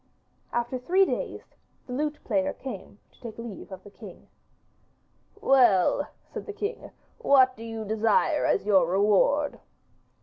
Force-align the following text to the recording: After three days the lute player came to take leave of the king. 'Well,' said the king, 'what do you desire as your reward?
After 0.51 0.79
three 0.79 1.05
days 1.05 1.53
the 1.85 1.93
lute 1.93 2.17
player 2.23 2.53
came 2.53 2.97
to 3.11 3.21
take 3.21 3.37
leave 3.37 3.71
of 3.71 3.83
the 3.83 3.91
king. 3.91 4.29
'Well,' 5.39 6.07
said 6.23 6.47
the 6.47 6.53
king, 6.53 6.89
'what 7.19 7.55
do 7.55 7.63
you 7.63 7.85
desire 7.85 8.47
as 8.47 8.65
your 8.65 8.87
reward? 8.87 9.59